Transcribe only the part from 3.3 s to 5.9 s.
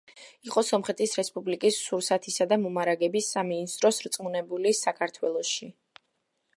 სამინისტროს რწმუნებული საქართველოში.